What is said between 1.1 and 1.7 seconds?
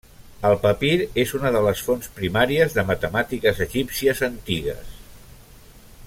és una de